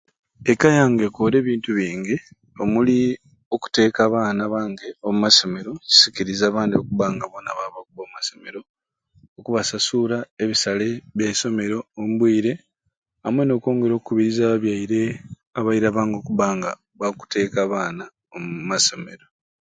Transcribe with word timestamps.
Ekka 0.51 0.67
yange 0.79 1.03
ekore 1.07 1.35
ebintu 1.39 1.69
bingi 1.79 2.15
omuli 2.63 2.97
okuteeka 3.55 3.99
abaana 4.07 4.43
bange 4.53 4.87
omumasomero 5.07 5.71
kisikirize 5.87 6.43
abandi 6.47 6.73
okuba 6.77 7.05
nga 7.13 7.25
bona 7.31 7.49
ababwe 7.51 7.75
bakuba 7.75 8.01
omumasomero, 8.03 8.61
okubasasuura 9.39 10.17
ebisale 10.43 10.87
byaisomero 11.17 11.77
ombwiire 12.01 12.51
amwei 13.27 13.47
nokwongera 13.47 13.93
okubiriza 13.97 14.41
ababyaire 14.43 15.01
abaira 15.59 15.89
bange 15.95 16.15
okuba 16.21 16.45
nga 16.57 16.69
bakuteka 16.99 17.57
abaana 17.65 18.03
omumasomero. 18.35 19.25